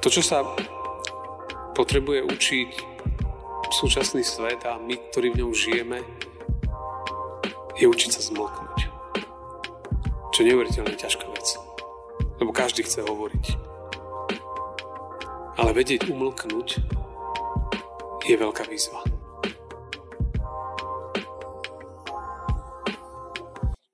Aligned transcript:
To, 0.00 0.08
čo 0.08 0.24
sa 0.24 0.40
potrebuje 1.76 2.24
učiť 2.24 2.70
súčasný 3.68 4.24
svet 4.24 4.64
a 4.64 4.80
my, 4.80 4.96
ktorí 5.12 5.28
v 5.28 5.44
ňom 5.44 5.52
žijeme, 5.52 6.00
je 7.76 7.84
učiť 7.84 8.10
sa 8.16 8.24
zmlknúť. 8.24 8.78
Čo 10.32 10.40
neuveriteľne 10.40 10.96
ťažká 10.96 11.28
vec. 11.28 11.48
Lebo 12.40 12.48
každý 12.48 12.80
chce 12.88 13.04
hovoriť. 13.04 13.44
Ale 15.60 15.76
vedieť 15.76 16.08
umlknúť 16.08 16.68
je 18.24 18.34
veľká 18.40 18.64
výzva. 18.72 19.04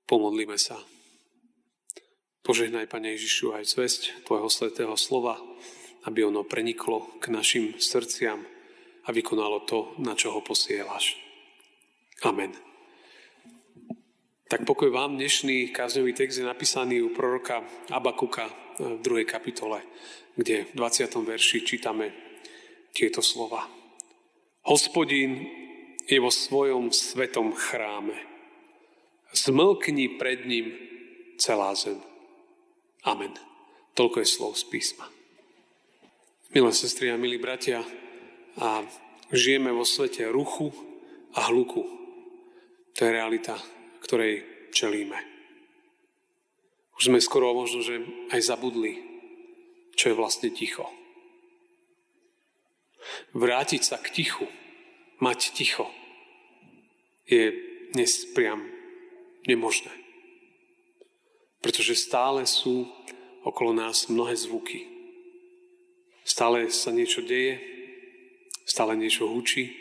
Pomodlíme 0.07 0.55
sa. 0.55 0.79
Požehnaj, 2.47 2.87
Pane 2.87 3.11
Ježišu, 3.19 3.51
aj 3.59 3.75
cvesť 3.75 4.23
Tvojho 4.23 4.47
svetého 4.47 4.95
slova, 4.95 5.35
aby 6.07 6.23
ono 6.23 6.47
preniklo 6.47 7.19
k 7.19 7.27
našim 7.27 7.75
srdciam 7.75 8.39
a 9.03 9.11
vykonalo 9.11 9.67
to, 9.67 9.99
na 9.99 10.15
čo 10.15 10.31
ho 10.31 10.39
posielaš. 10.39 11.19
Amen. 12.23 12.55
Tak 14.47 14.63
pokoj 14.63 14.87
vám, 14.87 15.19
dnešný 15.19 15.75
kázňový 15.75 16.15
text 16.15 16.39
je 16.39 16.47
napísaný 16.47 17.03
u 17.03 17.11
proroka 17.11 17.67
Abakuka 17.91 18.47
v 18.79 19.03
druhej 19.03 19.27
kapitole, 19.27 19.83
kde 20.39 20.71
v 20.71 20.73
20. 20.79 21.11
verši 21.27 21.67
čítame 21.67 22.15
tieto 22.95 23.19
slova. 23.19 23.67
Hospodín 24.63 25.43
je 26.07 26.15
vo 26.23 26.31
svojom 26.31 26.95
svetom 26.95 27.51
chráme 27.51 28.15
Zmlkni 29.35 30.15
pred 30.15 30.47
ním 30.47 30.71
celá 31.35 31.75
zem. 31.75 31.99
Amen. 33.03 33.35
Toľko 33.93 34.23
je 34.23 34.27
slov 34.27 34.55
z 34.55 34.63
písma. 34.71 35.16
Milé 36.47 36.71
sestry 36.71 37.11
a 37.11 37.19
milí 37.19 37.35
bratia, 37.35 37.83
a 38.57 38.79
žijeme 39.35 39.67
vo 39.75 39.83
svete 39.83 40.31
ruchu 40.31 40.71
a 41.35 41.51
hluku. 41.51 41.83
To 42.95 42.99
je 43.03 43.11
realita, 43.11 43.59
ktorej 43.99 44.47
čelíme. 44.71 45.19
Už 46.95 47.11
sme 47.11 47.19
skoro 47.19 47.53
možno, 47.53 47.83
že 47.83 47.99
aj 48.31 48.41
zabudli, 48.41 48.95
čo 49.93 50.09
je 50.09 50.15
vlastne 50.15 50.49
ticho. 50.49 50.87
Vrátiť 53.35 53.81
sa 53.83 54.01
k 54.01 54.07
tichu, 54.09 54.47
mať 55.21 55.51
ticho, 55.51 55.91
je 57.27 57.53
dnes 57.91 58.11
priam 58.31 58.63
nemožné. 59.45 59.91
Pretože 61.59 61.99
stále 61.99 62.47
sú 62.47 62.87
okolo 63.43 63.75
nás 63.75 64.07
mnohé 64.07 64.33
zvuky. 64.33 64.96
Stále 66.27 66.67
sa 66.75 66.91
niečo 66.91 67.23
deje, 67.23 67.55
stále 68.67 68.99
niečo 68.99 69.31
hučí, 69.31 69.71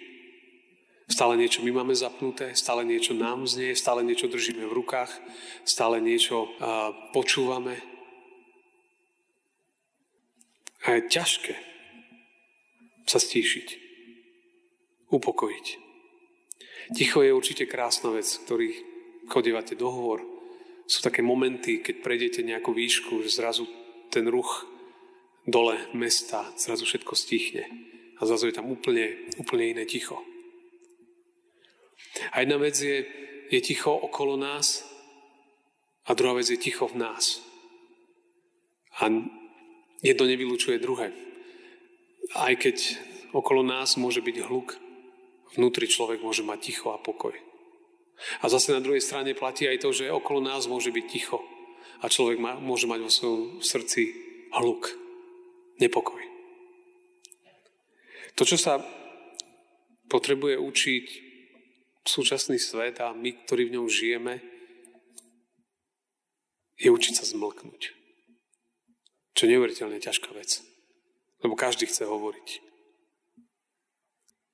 stále 1.10 1.34
niečo 1.34 1.66
my 1.66 1.74
máme 1.74 1.94
zapnuté, 1.98 2.54
stále 2.54 2.86
niečo 2.86 3.18
nám 3.18 3.50
znie, 3.50 3.74
stále 3.74 4.06
niečo 4.06 4.30
držíme 4.30 4.62
v 4.62 4.76
rukách, 4.78 5.10
stále 5.66 5.98
niečo 5.98 6.46
uh, 6.46 6.94
počúvame. 7.10 7.82
A 10.86 11.02
je 11.02 11.10
ťažké 11.10 11.54
sa 13.10 13.18
stíšiť, 13.18 13.68
upokojiť. 15.10 15.66
Ticho 16.94 17.26
je 17.26 17.34
určite 17.34 17.66
krásna 17.66 18.14
vec, 18.14 18.26
ktorý 18.46 18.70
chodívate 19.26 19.74
dohovor, 19.74 20.22
sú 20.86 21.02
také 21.02 21.26
momenty, 21.26 21.82
keď 21.82 22.06
prejdete 22.06 22.46
nejakú 22.46 22.70
výšku, 22.70 23.18
že 23.26 23.34
zrazu 23.34 23.66
ten 24.14 24.30
ruch 24.30 24.75
dole 25.46 25.78
mesta, 25.94 26.50
zrazu 26.58 26.84
všetko 26.84 27.14
stichne 27.14 27.64
a 28.18 28.26
zrazu 28.26 28.50
je 28.50 28.58
tam 28.58 28.66
úplne, 28.66 29.30
úplne 29.38 29.70
iné 29.70 29.86
ticho. 29.86 30.18
A 32.34 32.42
jedna 32.42 32.58
vec 32.58 32.74
je, 32.76 33.06
je 33.48 33.60
ticho 33.62 33.94
okolo 33.94 34.34
nás 34.36 34.82
a 36.04 36.14
druhá 36.14 36.34
vec 36.34 36.50
je 36.50 36.58
ticho 36.58 36.90
v 36.90 36.98
nás. 36.98 37.40
A 38.98 39.12
jedno 40.02 40.24
nevylučuje 40.26 40.82
druhé. 40.82 41.12
Aj 42.34 42.52
keď 42.58 42.98
okolo 43.30 43.62
nás 43.62 43.94
môže 44.00 44.24
byť 44.24 44.36
hluk, 44.48 44.74
vnútri 45.54 45.86
človek 45.86 46.24
môže 46.24 46.42
mať 46.42 46.58
ticho 46.72 46.90
a 46.90 46.98
pokoj. 46.98 47.36
A 48.40 48.48
zase 48.48 48.72
na 48.72 48.80
druhej 48.80 49.04
strane 49.04 49.36
platí 49.36 49.68
aj 49.68 49.84
to, 49.84 49.92
že 49.92 50.08
okolo 50.08 50.40
nás 50.40 50.64
môže 50.64 50.88
byť 50.88 51.04
ticho 51.06 51.38
a 52.00 52.08
človek 52.08 52.40
má, 52.40 52.56
môže 52.56 52.88
mať 52.88 53.00
vo 53.04 53.12
svojom 53.12 53.40
srdci 53.60 54.02
hluk, 54.56 55.05
nepokoj. 55.82 56.22
To, 58.36 58.42
čo 58.44 58.60
sa 58.60 58.84
potrebuje 60.12 60.60
učiť 60.60 61.06
súčasný 62.06 62.60
svet 62.60 63.00
a 63.02 63.16
my, 63.16 63.44
ktorí 63.44 63.66
v 63.66 63.74
ňom 63.80 63.86
žijeme, 63.88 64.38
je 66.76 66.92
učiť 66.92 67.14
sa 67.16 67.24
zmlknúť. 67.24 67.96
Čo 69.32 69.40
je 69.44 69.52
neuveriteľne 69.56 69.96
ťažká 70.00 70.32
vec. 70.36 70.60
Lebo 71.40 71.56
každý 71.56 71.88
chce 71.88 72.04
hovoriť. 72.04 72.48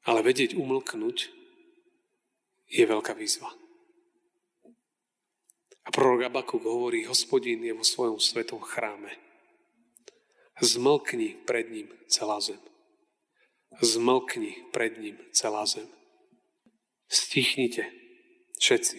Ale 0.06 0.22
vedieť 0.22 0.58
umlknúť 0.58 1.30
je 2.70 2.84
veľká 2.86 3.14
výzva. 3.14 3.50
A 5.82 5.88
prorok 5.90 6.30
Abakuk 6.30 6.62
hovorí, 6.62 7.02
hospodín 7.06 7.66
je 7.66 7.74
vo 7.74 7.82
svojom 7.82 8.22
svetom 8.22 8.62
chráme. 8.62 9.31
Zmlkni 10.62 11.42
pred 11.42 11.66
ním 11.70 11.90
celá 12.06 12.38
zem. 12.38 12.60
Zmlkni 13.82 14.70
pred 14.70 14.94
ním 14.98 15.18
celá 15.34 15.66
zem. 15.66 15.90
Stichnite 17.10 17.90
všetci. 18.62 18.98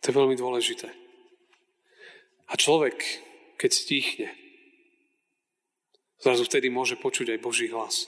To 0.00 0.04
je 0.06 0.14
veľmi 0.14 0.38
dôležité. 0.38 0.86
A 2.46 2.54
človek, 2.54 2.94
keď 3.58 3.70
stichne, 3.74 4.30
zrazu 6.22 6.46
vtedy 6.46 6.70
môže 6.70 6.94
počuť 6.94 7.34
aj 7.34 7.42
Boží 7.42 7.66
hlas. 7.66 8.06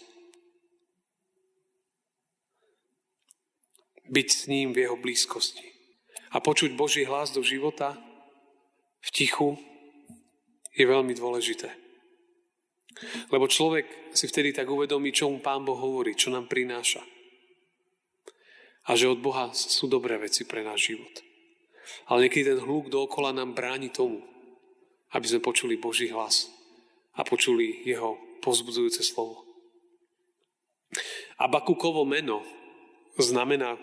byť 4.09 4.29
s 4.33 4.43
ním 4.49 4.73
v 4.73 4.89
jeho 4.89 4.97
blízkosti. 4.97 5.65
A 6.33 6.41
počuť 6.41 6.77
Boží 6.77 7.05
hlas 7.05 7.33
do 7.33 7.45
života 7.45 7.97
v 9.01 9.09
tichu 9.13 9.57
je 10.79 10.87
veľmi 10.87 11.11
dôležité. 11.19 11.69
Lebo 13.35 13.51
človek 13.51 14.15
si 14.15 14.31
vtedy 14.31 14.55
tak 14.55 14.71
uvedomí, 14.71 15.11
čo 15.11 15.31
mu 15.31 15.43
Pán 15.43 15.67
Boh 15.67 15.79
hovorí, 15.79 16.15
čo 16.15 16.31
nám 16.31 16.47
prináša. 16.47 17.03
A 18.89 18.95
že 18.95 19.11
od 19.11 19.21
Boha 19.21 19.51
sú 19.53 19.91
dobré 19.91 20.17
veci 20.17 20.47
pre 20.47 20.63
náš 20.63 20.95
život. 20.95 21.15
Ale 22.09 22.27
niekedy 22.27 22.55
ten 22.55 22.61
hluk 22.63 22.89
dookola 22.89 23.35
nám 23.35 23.53
bráni 23.53 23.91
tomu, 23.91 24.23
aby 25.13 25.27
sme 25.27 25.45
počuli 25.45 25.77
Boží 25.77 26.09
hlas 26.09 26.49
a 27.19 27.27
počuli 27.27 27.85
jeho 27.85 28.17
pozbudzujúce 28.41 29.03
slovo. 29.03 29.45
A 31.39 31.47
Bakukovo 31.47 32.07
meno 32.09 32.43
znamená 33.19 33.77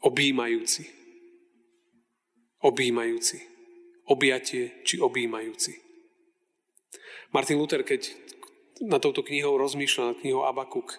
Obímajúci. 0.00 0.88
Obímajúci. 2.64 3.49
Objatie 4.10 4.82
či 4.82 4.98
obímajúci. 4.98 5.78
Martin 7.30 7.62
Luther, 7.62 7.86
keď 7.86 8.10
na 8.82 8.98
touto 8.98 9.22
knihou 9.22 9.54
rozmýšľa, 9.54 10.10
nad 10.10 10.18
knihou 10.18 10.42
Abakuk, 10.42 10.98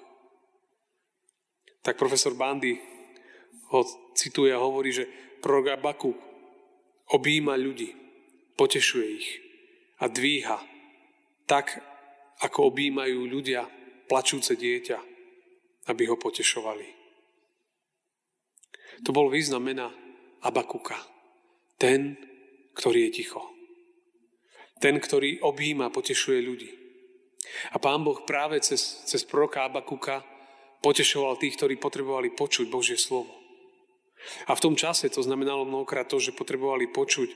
tak 1.83 1.99
profesor 1.99 2.31
Bandy 2.37 2.79
ho 3.73 3.83
cituje 4.15 4.55
a 4.55 4.63
hovorí, 4.63 4.95
že 4.95 5.09
prorok 5.43 5.75
Abakuk 5.75 6.15
obíma 7.11 7.59
ľudí, 7.59 7.91
potešuje 8.55 9.07
ich 9.11 9.29
a 9.99 10.07
dvíha 10.07 10.57
tak, 11.49 11.83
ako 12.41 12.71
obímajú 12.71 13.27
ľudia 13.27 13.67
plačúce 14.07 14.55
dieťa, 14.55 14.97
aby 15.91 16.03
ho 16.07 16.15
potešovali. 16.15 16.87
To 19.03 19.09
bol 19.11 19.27
význam 19.27 19.67
mena 19.67 19.91
Abakuka. 20.41 20.95
Ten, 21.75 22.17
ktorý 22.77 23.09
je 23.09 23.11
ticho. 23.23 23.41
Ten, 24.81 24.97
ktorý 24.97 25.43
objíma, 25.45 25.93
potešuje 25.93 26.39
ľudí. 26.41 26.69
A 27.73 27.77
pán 27.77 28.01
Boh 28.01 28.23
práve 28.25 28.57
cez, 28.63 29.03
cez 29.05 29.21
proroka 29.27 29.67
Abakuka 29.67 30.25
potešoval 30.81 31.37
tých, 31.37 31.57
ktorí 31.57 31.77
potrebovali 31.77 32.33
počuť 32.33 32.65
Božie 32.71 32.97
slovo. 32.97 33.29
A 34.45 34.53
v 34.53 34.63
tom 34.63 34.75
čase 34.77 35.09
to 35.09 35.25
znamenalo 35.25 35.65
mnohokrát 35.65 36.05
to, 36.05 36.21
že 36.21 36.37
potrebovali 36.37 36.89
počuť 36.89 37.29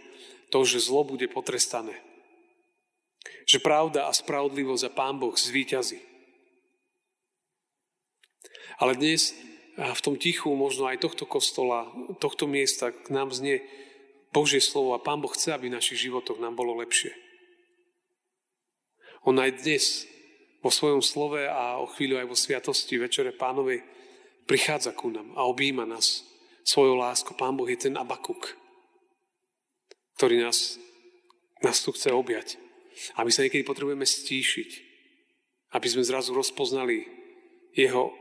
to, 0.53 0.59
že 0.65 0.81
zlo 0.81 1.05
bude 1.05 1.25
potrestané. 1.29 1.97
Že 3.49 3.61
pravda 3.61 4.09
a 4.09 4.13
spravodlivosť 4.13 4.83
a 4.89 4.93
Pán 4.93 5.17
Boh 5.17 5.33
zvíťazí. 5.33 6.01
Ale 8.77 8.97
dnes 8.97 9.33
v 9.75 10.01
tom 10.01 10.15
tichu 10.15 10.53
možno 10.53 10.87
aj 10.87 11.03
tohto 11.03 11.25
kostola, 11.25 11.89
tohto 12.21 12.47
miesta 12.47 12.93
k 12.93 13.07
nám 13.11 13.33
znie 13.33 13.65
Božie 14.35 14.59
slovo 14.59 14.91
a 14.91 14.99
Pán 14.99 15.23
Boh 15.23 15.31
chce, 15.31 15.55
aby 15.55 15.71
v 15.71 15.79
našich 15.79 16.11
životoch 16.11 16.43
nám 16.43 16.59
bolo 16.59 16.75
lepšie. 16.83 17.15
On 19.23 19.39
aj 19.39 19.63
dnes 19.63 20.03
vo 20.59 20.67
svojom 20.67 20.99
slove 20.99 21.47
a 21.47 21.79
o 21.79 21.87
chvíľu 21.87 22.19
aj 22.19 22.27
vo 22.27 22.35
sviatosti 22.35 22.99
Večere 22.99 23.31
Pánovej 23.31 23.79
prichádza 24.43 24.91
ku 24.91 25.07
nám 25.07 25.31
a 25.39 25.47
objíma 25.47 25.87
nás 25.87 26.27
svojou 26.67 26.99
láskou. 26.99 27.31
Pán 27.39 27.55
Boh 27.55 27.65
je 27.71 27.79
ten 27.79 27.95
Abakuk, 27.95 28.59
ktorý 30.19 30.43
nás, 30.43 30.75
nás 31.63 31.79
tu 31.79 31.95
chce 31.95 32.11
objať. 32.11 32.59
A 33.15 33.23
my 33.23 33.31
sa 33.31 33.47
niekedy 33.47 33.63
potrebujeme 33.63 34.03
stíšiť, 34.03 34.69
aby 35.79 35.87
sme 35.87 36.03
zrazu 36.03 36.35
rozpoznali 36.35 37.07
jeho 37.71 38.11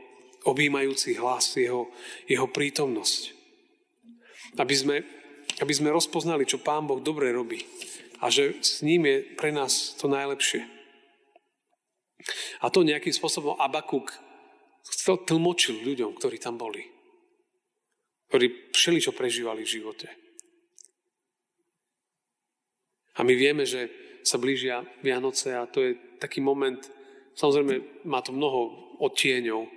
objímajúci 0.45 1.17
hlas, 1.17 1.55
jeho, 1.59 1.89
jeho 2.29 2.47
prítomnosť. 2.47 3.33
Aby 4.61 4.75
sme, 4.75 4.95
aby 5.61 5.73
sme 5.73 5.93
rozpoznali, 5.93 6.43
čo 6.43 6.59
Pán 6.59 6.87
Boh 6.87 6.99
dobre 6.99 7.31
robí 7.31 7.63
a 8.23 8.31
že 8.31 8.57
s 8.63 8.81
ním 8.81 9.05
je 9.05 9.17
pre 9.35 9.51
nás 9.51 9.95
to 9.99 10.07
najlepšie. 10.07 10.63
A 12.63 12.73
to 12.73 12.81
nejakým 12.81 13.13
spôsobom 13.13 13.59
Abakuk 13.59 14.15
tlmočil 15.05 15.85
ľuďom, 15.85 16.17
ktorí 16.17 16.41
tam 16.41 16.57
boli. 16.57 16.81
Ktorí 18.33 18.73
všeli, 18.73 18.99
čo 19.01 19.13
prežívali 19.13 19.61
v 19.61 19.73
živote. 19.77 20.07
A 23.15 23.23
my 23.23 23.33
vieme, 23.37 23.63
že 23.63 23.87
sa 24.25 24.41
blížia 24.41 24.81
Vianoce 25.05 25.53
a 25.53 25.69
to 25.69 25.85
je 25.85 25.91
taký 26.17 26.41
moment, 26.41 26.81
samozrejme 27.37 28.03
má 28.09 28.25
to 28.25 28.33
mnoho 28.33 28.73
odtieňov, 28.97 29.69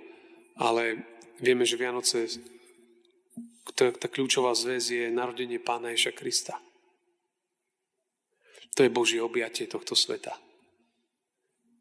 ale 0.57 1.05
vieme, 1.37 1.63
že 1.63 1.77
Vianoce, 1.77 2.25
tá, 3.75 3.91
tá 3.93 4.07
kľúčová 4.09 4.53
zväz 4.55 4.93
je 4.93 5.05
narodenie 5.09 5.59
Pána 5.59 5.93
Ježa 5.93 6.13
Krista. 6.15 6.57
To 8.77 8.85
je 8.85 8.93
Božie 8.93 9.19
objatie 9.19 9.67
tohto 9.67 9.97
sveta. 9.97 10.37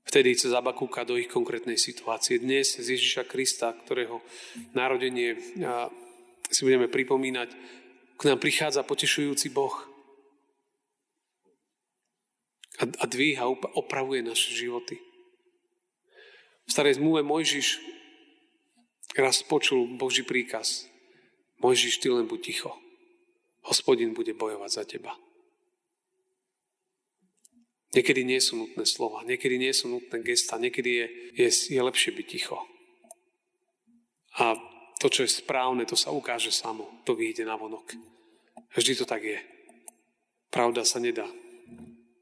Vtedy 0.08 0.32
cez 0.40 0.56
Abakúka 0.56 1.04
do 1.04 1.20
ich 1.20 1.28
konkrétnej 1.28 1.76
situácie. 1.76 2.40
Dnes 2.40 2.80
z 2.80 2.96
Ježiša 2.96 3.28
Krista, 3.28 3.76
ktorého 3.76 4.24
narodenie 4.72 5.36
si 6.48 6.60
budeme 6.64 6.88
pripomínať, 6.88 7.48
k 8.16 8.22
nám 8.24 8.40
prichádza 8.40 8.88
potešujúci 8.88 9.52
Boh. 9.52 9.76
A, 12.80 12.88
a 12.88 13.04
dvíha, 13.04 13.44
opravuje 13.76 14.24
naše 14.24 14.56
životy. 14.56 14.96
V 16.64 16.70
starej 16.72 16.96
zmluve 16.96 17.20
Mojžiš 17.20 17.78
raz 19.12 19.44
počul 19.44 19.86
Boží 20.00 20.24
príkaz. 20.24 20.88
Mojžiš, 21.58 21.98
ty 21.98 22.08
len 22.10 22.26
buď 22.30 22.40
ticho. 22.42 22.72
Hospodin 23.66 24.14
bude 24.14 24.32
bojovať 24.34 24.70
za 24.70 24.84
teba. 24.86 25.12
Niekedy 27.88 28.20
nie 28.20 28.38
sú 28.38 28.60
nutné 28.60 28.84
slova, 28.84 29.24
niekedy 29.24 29.56
nie 29.56 29.72
sú 29.72 29.88
nutné 29.88 30.20
gesta, 30.20 30.60
niekedy 30.60 30.90
je, 30.92 31.06
je, 31.34 31.48
je 31.72 31.80
lepšie 31.80 32.12
byť 32.12 32.26
ticho. 32.28 32.60
A 34.38 34.54
to, 35.00 35.08
čo 35.08 35.24
je 35.24 35.30
správne, 35.30 35.88
to 35.88 35.96
sa 35.96 36.12
ukáže 36.12 36.52
samo, 36.52 37.02
to 37.08 37.16
vyjde 37.16 37.48
na 37.48 37.56
vonok. 37.56 37.96
Vždy 38.76 38.92
to 39.02 39.04
tak 39.08 39.24
je. 39.24 39.40
Pravda 40.52 40.84
sa 40.84 41.00
nedá 41.00 41.24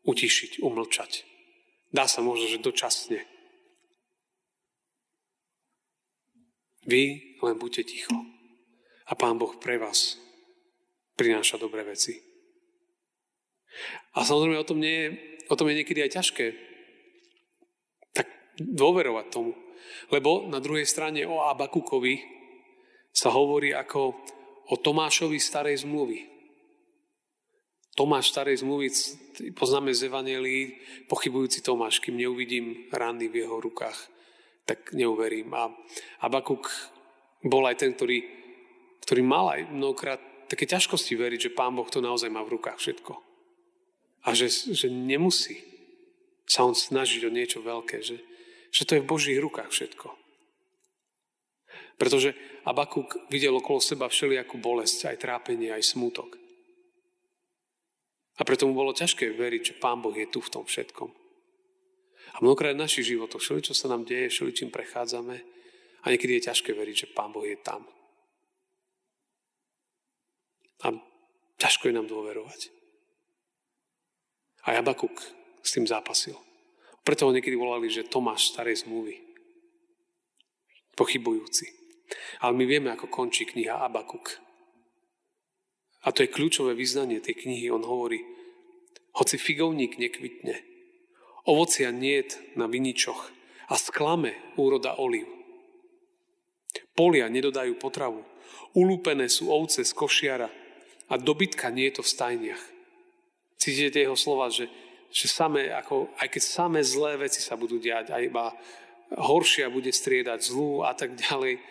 utišiť, 0.07 0.63
umlčať. 0.63 1.27
Dá 1.91 2.07
sa 2.07 2.23
možno, 2.23 2.47
že 2.47 2.63
dočasne. 2.63 3.27
Vy 6.87 7.03
len 7.43 7.57
buďte 7.59 7.83
ticho. 7.91 8.15
A 9.07 9.13
Pán 9.15 9.39
Boh 9.39 9.55
pre 9.59 9.79
vás 9.79 10.19
prináša 11.15 11.57
dobré 11.57 11.87
veci. 11.87 12.19
A 14.19 14.27
samozrejme 14.27 14.59
o 14.59 14.69
tom 14.69 14.81
nie 14.81 14.97
je 14.97 15.09
o 15.47 15.55
tom 15.55 15.71
je 15.71 15.79
niekedy 15.79 16.03
aj 16.03 16.19
ťažké 16.19 16.47
tak 18.11 18.27
dôverovať 18.59 19.27
tomu. 19.31 19.55
Lebo 20.11 20.47
na 20.51 20.59
druhej 20.59 20.87
strane 20.87 21.23
o 21.27 21.47
Abakukovi 21.47 22.19
sa 23.15 23.31
hovorí 23.31 23.71
ako 23.73 24.15
o 24.67 24.75
Tomášovi 24.75 25.39
starej 25.39 25.87
zmluvy. 25.87 26.27
Tomáš 27.97 28.29
starej 28.29 28.61
zmluvy 28.61 28.93
poznáme 29.57 29.89
z 29.97 30.13
Evangelii, 30.13 30.77
pochybujúci 31.09 31.65
Tomáš, 31.65 32.03
kým 32.05 32.21
neuvidím 32.21 32.93
rany 32.93 33.33
v 33.33 33.47
jeho 33.47 33.57
rukách, 33.57 33.97
tak 34.69 34.93
neuverím. 34.93 35.49
A 35.57 35.73
Abakuk 36.21 36.69
bol 37.41 37.65
aj 37.65 37.81
ten, 37.81 37.97
ktorý, 37.97 38.21
ktorý 39.05 39.23
mal 39.27 39.53
aj 39.53 39.61
mnohokrát 39.69 40.21
také 40.47 40.65
ťažkosti 40.65 41.19
veriť, 41.19 41.51
že 41.51 41.57
Pán 41.57 41.75
Boh 41.75 41.87
to 41.91 41.99
naozaj 41.99 42.31
má 42.31 42.41
v 42.47 42.57
rukách 42.57 42.79
všetko. 42.79 43.13
A 44.27 44.35
že, 44.35 44.51
že 44.51 44.91
nemusí 44.91 45.63
sa 46.47 46.63
on 46.63 46.75
snažiť 46.75 47.27
o 47.27 47.35
niečo 47.35 47.63
veľké, 47.63 48.03
že, 48.03 48.23
že 48.71 48.87
to 48.87 48.99
je 48.99 49.03
v 49.03 49.11
Božích 49.11 49.39
rukách 49.43 49.71
všetko. 49.71 50.15
Pretože 51.99 52.39
Abakuk 52.63 53.19
videl 53.33 53.55
okolo 53.57 53.83
seba 53.83 54.07
všelijakú 54.07 54.59
bolesť, 54.59 55.11
aj 55.11 55.23
trápenie, 55.23 55.75
aj 55.75 55.97
smútok. 55.97 56.39
A 58.37 58.45
preto 58.45 58.69
mu 58.69 58.77
bolo 58.77 58.93
ťažké 58.93 59.33
veriť, 59.33 59.63
že 59.75 59.79
Pán 59.81 60.05
Boh 60.05 60.13
je 60.13 60.29
tu 60.29 60.45
v 60.45 60.53
tom 60.53 60.65
všetkom. 60.69 61.09
A 62.37 62.37
mnohokrát 62.45 62.77
v 62.77 62.85
našich 62.85 63.09
životoch, 63.09 63.41
všeli, 63.41 63.65
čo 63.65 63.75
sa 63.75 63.89
nám 63.89 64.05
deje, 64.05 64.29
všeli, 64.29 64.53
čím 64.53 64.69
prechádzame, 64.69 65.37
a 66.05 66.07
niekedy 66.13 66.39
je 66.39 66.47
ťažké 66.53 66.71
veriť, 66.77 66.97
že 67.09 67.13
Pán 67.17 67.33
Boh 67.33 67.49
je 67.49 67.57
tam. 67.59 67.89
A 70.85 70.93
ťažko 71.57 71.89
je 71.89 71.97
nám 71.97 72.11
dôverovať. 72.11 72.75
A 74.67 74.77
Jabakuk 74.77 75.15
s 75.63 75.71
tým 75.73 75.87
zápasil. 75.87 76.37
Preto 77.07 77.31
ho 77.31 77.35
niekedy 77.35 77.55
volali, 77.55 77.87
že 77.87 78.11
Tomáš 78.11 78.51
starej 78.51 78.83
zmluvy. 78.83 79.23
Pochybujúci. 80.99 81.71
Ale 82.43 82.53
my 82.59 82.65
vieme, 82.67 82.91
ako 82.91 83.07
končí 83.07 83.47
kniha 83.47 83.79
Abakuk. 83.79 84.43
A 86.03 86.11
to 86.11 86.23
je 86.27 86.31
kľúčové 86.31 86.75
vyznanie 86.75 87.23
tej 87.23 87.47
knihy. 87.47 87.71
On 87.71 87.83
hovorí, 87.83 88.23
hoci 89.17 89.39
figovník 89.39 89.97
nekvitne, 89.97 90.61
ovocia 91.47 91.95
niet 91.95 92.37
na 92.59 92.67
viničoch 92.67 93.31
a 93.71 93.75
sklame 93.79 94.35
úroda 94.59 94.99
oliv. 94.99 95.25
Polia 96.93 97.31
nedodajú 97.31 97.79
potravu, 97.81 98.23
ulúpené 98.77 99.31
sú 99.31 99.49
ovce 99.49 99.87
z 99.87 99.93
košiara 99.95 100.66
a 101.07 101.15
dobytka 101.17 101.71
nie 101.71 101.91
je 101.91 102.01
to 102.01 102.03
v 102.03 102.13
stajniach. 102.13 102.65
Cítite 103.57 104.03
jeho 104.03 104.19
slova, 104.19 104.51
že, 104.51 104.69
že 105.11 105.27
samé, 105.31 105.73
ako, 105.73 106.11
aj 106.19 106.29
keď 106.29 106.43
samé 106.43 106.81
zlé 106.83 107.17
veci 107.17 107.41
sa 107.41 107.57
budú 107.57 107.79
diať, 107.79 108.13
aj 108.13 108.23
iba 108.27 108.53
horšia 109.15 109.71
bude 109.71 109.95
striedať 109.95 110.43
zlú 110.43 110.83
a 110.83 110.93
tak 110.93 111.15
ďalej. 111.15 111.63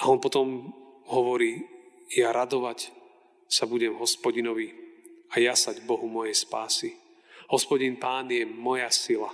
A 0.00 0.08
on 0.08 0.16
potom 0.16 0.72
hovorí, 1.12 1.60
ja 2.16 2.32
radovať 2.32 2.90
sa 3.50 3.68
budem 3.68 3.94
hospodinovi 3.98 4.72
a 5.30 5.38
jasať 5.38 5.84
Bohu 5.84 6.08
mojej 6.08 6.34
spásy. 6.34 6.96
Hospodin 7.50 7.98
Pán 7.98 8.30
je 8.30 8.46
moja 8.46 8.88
sila. 8.90 9.30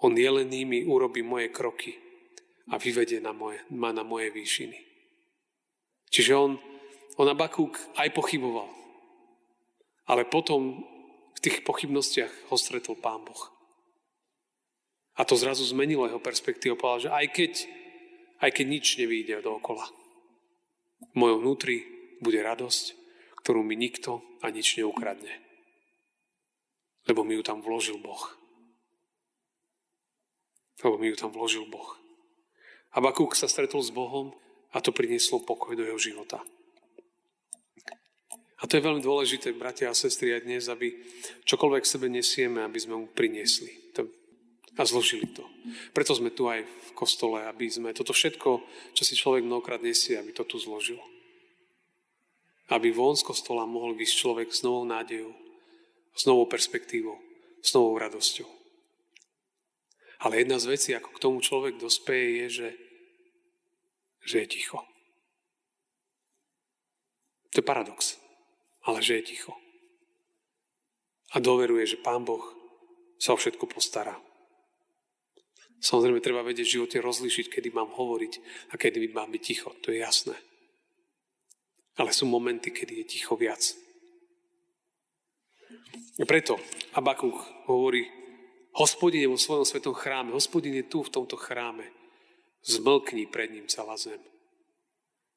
On 0.00 0.12
jelenými 0.16 0.88
urobí 0.88 1.20
moje 1.20 1.52
kroky 1.52 1.92
a 2.72 2.80
vyvedie 2.80 3.20
na 3.20 3.36
moje, 3.36 3.60
ma 3.72 3.92
na 3.92 4.00
moje 4.00 4.32
výšiny. 4.32 4.78
Čiže 6.08 6.32
on, 6.34 6.56
on 7.20 7.28
Abakúk 7.28 7.76
aj 8.00 8.08
pochyboval. 8.16 8.72
Ale 10.08 10.24
potom 10.24 10.80
v 11.36 11.38
tých 11.44 11.60
pochybnostiach 11.60 12.48
ho 12.48 12.56
stretol 12.56 12.96
Pán 12.96 13.20
Boh. 13.28 13.52
A 15.20 15.28
to 15.28 15.36
zrazu 15.36 15.68
zmenilo 15.68 16.08
jeho 16.08 16.16
perspektívu. 16.16 16.80
Povedal, 16.80 17.04
že 17.04 17.10
aj 17.12 17.26
keď, 17.36 17.52
aj 18.40 18.50
keď 18.56 18.66
nič 18.66 18.86
nevíde 18.96 19.36
dookola, 19.44 19.84
v 21.12 21.14
mojom 21.14 21.44
vnútri 21.44 21.84
bude 22.24 22.40
radosť, 22.40 22.96
ktorú 23.44 23.60
mi 23.60 23.76
nikto 23.76 24.24
a 24.40 24.48
nič 24.48 24.80
neukradne. 24.80 25.44
Lebo 27.04 27.20
mi 27.20 27.36
ju 27.36 27.44
tam 27.44 27.60
vložil 27.60 28.00
Boh. 28.00 28.32
Lebo 30.80 30.96
mi 30.96 31.12
ju 31.12 31.16
tam 31.20 31.32
vložil 31.36 31.68
Boh. 31.68 32.00
A 32.96 33.04
Bakúk 33.04 33.36
sa 33.36 33.44
stretol 33.44 33.84
s 33.84 33.92
Bohom 33.92 34.32
a 34.72 34.80
to 34.80 34.90
prinieslo 34.90 35.44
pokoj 35.44 35.76
do 35.76 35.84
jeho 35.84 36.00
života. 36.00 36.40
A 38.60 38.68
to 38.68 38.76
je 38.76 38.84
veľmi 38.84 39.00
dôležité, 39.00 39.56
bratia 39.56 39.88
a 39.88 39.96
sestry, 39.96 40.36
aj 40.36 40.44
dnes, 40.44 40.68
aby 40.68 40.92
čokoľvek 41.48 41.84
sebe 41.88 42.12
nesieme, 42.12 42.60
aby 42.60 42.76
sme 42.76 42.94
mu 43.00 43.06
priniesli 43.08 43.72
to, 43.96 44.04
a 44.76 44.84
zložili 44.84 45.24
to. 45.32 45.48
Preto 45.96 46.12
sme 46.12 46.28
tu 46.28 46.44
aj 46.44 46.68
v 46.68 46.90
kostole, 46.92 47.40
aby 47.48 47.72
sme 47.72 47.96
toto 47.96 48.12
všetko, 48.12 48.60
čo 48.92 49.02
si 49.02 49.16
človek 49.16 49.48
mnohokrát 49.48 49.80
nesie, 49.80 50.20
aby 50.20 50.36
to 50.36 50.44
tu 50.44 50.60
zložil. 50.60 51.00
Aby 52.68 52.92
von 52.92 53.16
z 53.16 53.24
kostola 53.24 53.64
mohol 53.64 53.96
byť 53.96 54.10
človek 54.12 54.52
s 54.52 54.60
novou 54.60 54.84
nádejou, 54.84 55.32
s 56.12 56.28
novou 56.28 56.44
perspektívou, 56.44 57.16
s 57.64 57.72
novou 57.72 57.96
radosťou. 57.96 58.48
Ale 60.20 60.44
jedna 60.44 60.60
z 60.60 60.68
vecí, 60.68 60.90
ako 60.92 61.16
k 61.16 61.22
tomu 61.22 61.40
človek 61.40 61.80
dospeje, 61.80 62.44
je, 62.44 62.46
že, 62.52 62.70
že 64.28 64.36
je 64.44 64.46
ticho. 64.52 64.84
To 67.56 67.64
je 67.64 67.64
paradox 67.64 68.20
ale 68.86 69.04
že 69.04 69.20
je 69.20 69.36
ticho. 69.36 69.52
A 71.30 71.38
dôveruje, 71.38 71.86
že 71.86 72.02
Pán 72.02 72.26
Boh 72.26 72.42
sa 73.20 73.36
o 73.36 73.38
všetko 73.38 73.68
postará. 73.68 74.16
Samozrejme, 75.80 76.20
treba 76.20 76.44
vedieť 76.44 76.66
v 76.66 76.74
živote 76.80 76.98
rozlišiť, 77.00 77.46
kedy 77.48 77.68
mám 77.72 77.88
hovoriť 77.96 78.32
a 78.72 78.74
kedy 78.76 79.12
mám 79.16 79.32
byť 79.32 79.42
ticho. 79.42 79.72
To 79.80 79.92
je 79.92 80.04
jasné. 80.04 80.36
Ale 81.96 82.12
sú 82.12 82.28
momenty, 82.28 82.68
kedy 82.68 83.04
je 83.04 83.06
ticho 83.16 83.36
viac. 83.36 83.60
A 86.20 86.24
preto 86.28 86.60
Abakuk 86.92 87.32
hovorí, 87.64 88.04
hospodin 88.76 89.24
je 89.24 89.32
vo 89.32 89.40
svojom 89.40 89.64
svetom 89.64 89.96
chráme, 89.96 90.36
hospodin 90.36 90.76
je 90.76 90.84
tu 90.84 91.00
v 91.00 91.12
tomto 91.12 91.40
chráme. 91.40 91.88
Zmlkni 92.60 93.24
pred 93.32 93.48
ním 93.48 93.64
celá 93.72 93.96
zem. 93.96 94.20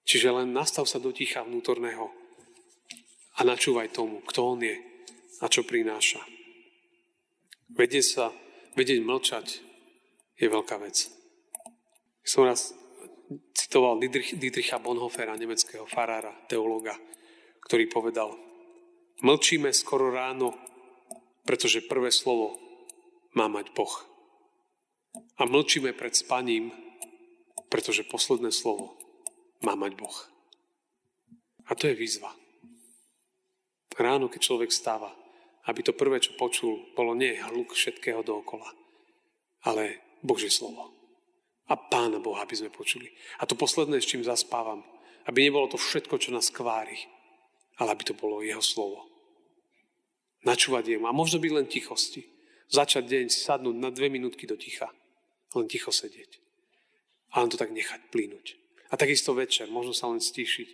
Čiže 0.04 0.36
len 0.36 0.52
nastav 0.52 0.84
sa 0.84 1.00
do 1.00 1.16
ticha 1.16 1.40
vnútorného 1.48 2.12
a 3.34 3.40
načúvaj 3.42 3.90
tomu, 3.94 4.22
kto 4.26 4.40
on 4.56 4.60
je 4.62 4.78
a 5.42 5.46
čo 5.50 5.66
prináša. 5.66 6.22
Vedieť 7.74 8.06
sa, 8.06 8.26
vedieť 8.78 9.02
mlčať 9.02 9.46
je 10.38 10.48
veľká 10.48 10.78
vec. 10.78 11.10
Som 12.22 12.46
raz 12.46 12.72
citoval 13.58 13.98
Dietricha 14.38 14.78
Bonhofera, 14.78 15.34
nemeckého 15.34 15.90
farára, 15.90 16.32
teológa, 16.46 16.94
ktorý 17.66 17.90
povedal, 17.90 18.38
mlčíme 19.26 19.74
skoro 19.74 20.14
ráno, 20.14 20.54
pretože 21.44 21.86
prvé 21.86 22.14
slovo 22.14 22.60
má 23.34 23.50
mať 23.50 23.74
Boh. 23.74 23.94
A 25.42 25.50
mlčíme 25.50 25.98
pred 25.98 26.14
spaním, 26.14 26.70
pretože 27.74 28.06
posledné 28.06 28.54
slovo 28.54 28.94
má 29.66 29.74
mať 29.74 29.98
Boh. 29.98 30.18
A 31.66 31.74
to 31.74 31.90
je 31.90 31.98
výzva. 31.98 32.30
Ráno, 33.94 34.30
keď 34.30 34.42
človek 34.42 34.72
stáva, 34.74 35.14
aby 35.70 35.80
to 35.86 35.96
prvé, 35.96 36.20
čo 36.20 36.36
počul, 36.36 36.92
bolo 36.98 37.16
nie 37.16 37.40
hluk 37.40 37.72
všetkého 37.72 38.26
dookola, 38.26 38.68
ale 39.64 40.02
Božie 40.20 40.52
slovo. 40.52 40.92
A 41.72 41.80
Pána 41.80 42.20
Boha, 42.20 42.44
aby 42.44 42.60
sme 42.60 42.74
počuli. 42.74 43.08
A 43.40 43.48
to 43.48 43.56
posledné, 43.56 44.04
s 44.04 44.10
čím 44.10 44.28
zaspávam, 44.28 44.84
aby 45.32 45.48
nebolo 45.48 45.72
to 45.72 45.80
všetko, 45.80 46.20
čo 46.20 46.36
nás 46.36 46.52
kvári, 46.52 47.00
ale 47.80 47.96
aby 47.96 48.04
to 48.04 48.14
bolo 48.14 48.44
Jeho 48.44 48.60
slovo. 48.60 49.08
Načúvať 50.44 50.92
jemu. 50.92 51.08
A 51.08 51.16
možno 51.16 51.40
byť 51.40 51.52
len 51.56 51.68
tichosti. 51.72 52.28
Začať 52.68 53.08
deň, 53.08 53.26
sadnúť 53.32 53.76
na 53.80 53.96
dve 53.96 54.12
minútky 54.12 54.44
do 54.44 54.60
ticha. 54.60 54.92
Len 55.56 55.72
ticho 55.72 55.88
sedieť. 55.88 56.44
A 57.32 57.40
len 57.40 57.48
to 57.48 57.56
tak 57.56 57.72
nechať 57.72 58.12
plínuť. 58.12 58.60
A 58.92 59.00
takisto 59.00 59.32
večer, 59.32 59.72
možno 59.72 59.96
sa 59.96 60.12
len 60.12 60.20
stíšiť 60.20 60.70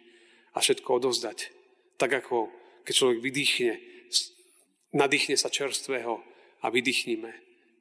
a 0.57 0.59
všetko 0.59 0.89
odovzdať. 0.89 1.53
Tak 2.01 2.25
ako 2.25 2.49
keď 2.83 2.93
človek 2.93 3.19
vydýchne, 3.21 3.74
nadýchne 4.95 5.36
sa 5.38 5.51
čerstvého 5.51 6.21
a 6.62 6.65
vydýchnime. 6.69 7.31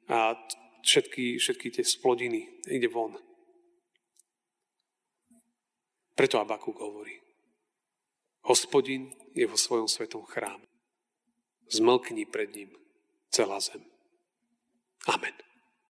A 0.09 0.33
všetky, 0.81 1.37
všetky 1.37 1.67
tie 1.71 1.85
splodiny 1.85 2.49
ide 2.65 2.89
von. 2.89 3.17
Preto 6.15 6.41
Abakuk 6.41 6.79
hovorí. 6.83 7.15
Hospodin 8.49 9.13
je 9.37 9.45
vo 9.45 9.55
svojom 9.55 9.87
svetom 9.87 10.25
chráme. 10.25 10.65
Zmlkni 11.69 12.25
pred 12.25 12.49
ním 12.51 12.73
celá 13.29 13.61
zem. 13.61 13.85
Amen. 15.07 15.48